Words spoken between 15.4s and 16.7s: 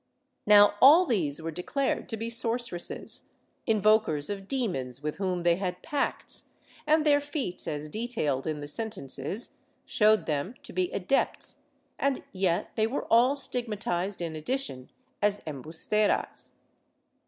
emhusteras?